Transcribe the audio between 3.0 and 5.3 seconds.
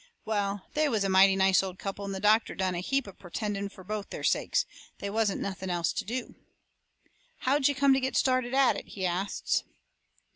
of pertending fur both their sakes they